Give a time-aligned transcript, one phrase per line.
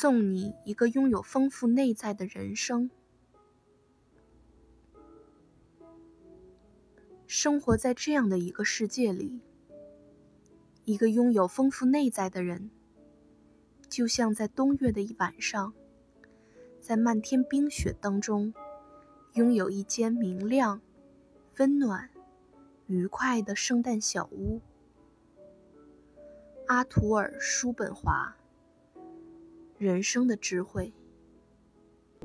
[0.00, 2.88] 送你一个拥有丰富内在的人生。
[7.26, 9.40] 生活在这样的一个世界里，
[10.84, 12.70] 一个拥有丰富内在的人，
[13.88, 15.74] 就像在冬月的一晚上，
[16.80, 18.54] 在漫天冰雪当中，
[19.32, 20.80] 拥有一间明亮、
[21.56, 22.08] 温暖、
[22.86, 24.60] 愉快的圣诞小屋。
[26.68, 28.36] 阿图尔·叔本华，
[29.78, 30.92] 人生的智慧。